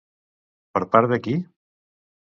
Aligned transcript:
Per 0.77 0.81
part 0.95 1.13
de 1.13 1.19
qui? 1.27 1.37